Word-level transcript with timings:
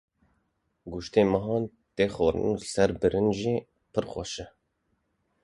Goştê 0.91 1.21
mihan 1.31 1.63
tê 1.95 2.05
xwarin 2.13 2.45
û 2.51 2.53
li 2.61 2.67
ser 2.75 2.91
birincê 3.01 3.55
pir 3.91 4.05
xweş 4.11 4.33
e. 4.43 4.45